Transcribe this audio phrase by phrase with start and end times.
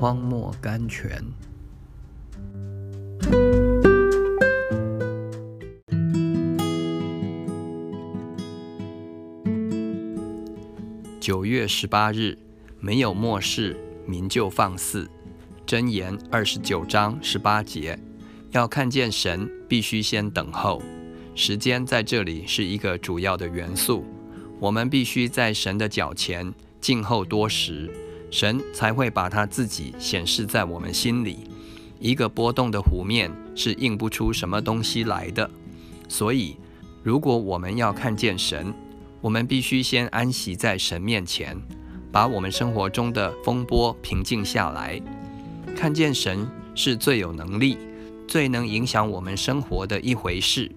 [0.00, 1.20] 荒漠甘泉。
[11.18, 12.38] 九月十八日，
[12.78, 13.76] 没有末世，
[14.06, 15.10] 民就放肆。
[15.66, 17.98] 箴言二十九章十八节，
[18.52, 20.80] 要看见神，必须先等候。
[21.34, 24.04] 时间在这里是一个主要的元素，
[24.60, 27.90] 我们必须在神的脚前静候多时，
[28.30, 31.38] 神才会把他自己显示在我们心里。
[32.00, 35.50] 一个波动的湖面是映不出什么东西来的，
[36.08, 36.56] 所以，
[37.02, 38.72] 如果我们要看见神，
[39.20, 41.56] 我们必须先安息在神面前，
[42.12, 45.00] 把我们生活中的风波平静下来。
[45.74, 47.76] 看见神是最有能力、
[48.28, 50.70] 最能影响我们生活的一回事。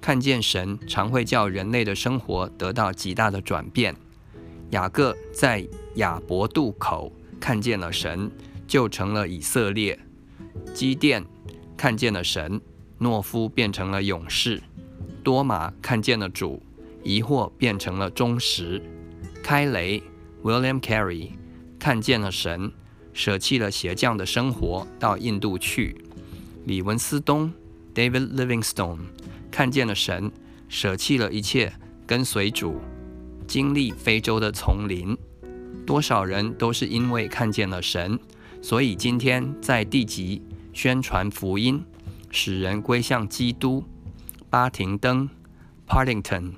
[0.00, 3.94] 看见神常会叫人类的生活得到极大的转变。
[4.70, 8.30] 雅各在亚伯渡口看见了神，
[8.66, 9.98] 就成了以色列。
[10.74, 11.24] 基甸
[11.76, 12.60] 看见了神，
[13.00, 14.62] 懦夫变成了勇士。
[15.22, 16.62] 多马看见了主。
[17.06, 18.82] 疑惑变成了忠实。
[19.44, 20.02] 开雷
[20.42, 21.30] （William Carey）
[21.78, 22.72] 看见了神，
[23.12, 26.04] 舍弃了鞋匠的生活，到印度去。
[26.64, 27.52] 李文斯东
[27.94, 28.98] （David Livingstone）
[29.52, 30.32] 看见了神，
[30.68, 31.72] 舍弃了一切，
[32.08, 32.80] 跟随主，
[33.46, 35.16] 经历非洲的丛林。
[35.86, 38.18] 多少人都是因为看见了神，
[38.60, 41.82] 所以今天在地极宣传福音，
[42.30, 43.84] 使人归向基督。
[44.50, 45.28] 巴廷登
[45.86, 46.52] （Partington）。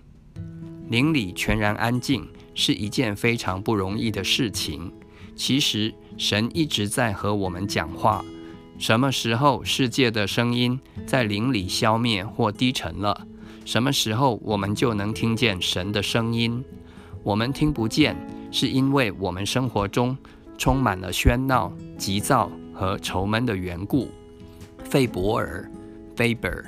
[0.89, 4.91] 邻里全然安静是一件非常不容易的事情。
[5.37, 8.25] 其实神一直在和我们讲话。
[8.79, 13.27] 什么时候世界的声音在邻里消灭或低沉了？
[13.65, 16.65] 什么时候我们就能听见神的声音？
[17.29, 18.17] 我们听不见，
[18.51, 20.17] 是因为我们生活中
[20.57, 24.09] 充满了喧闹、急躁和愁闷的缘故。
[24.83, 25.71] 费伯尔
[26.17, 26.65] （Faber）